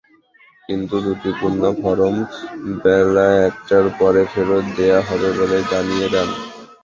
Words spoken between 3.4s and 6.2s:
একটার পরে ফেরত দেওয়া হবে বলে জানিয়ে